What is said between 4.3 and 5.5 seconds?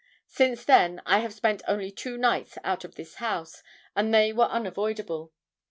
were unavoidable.